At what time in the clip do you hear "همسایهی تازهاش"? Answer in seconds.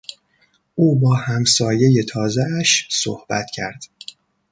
1.15-2.87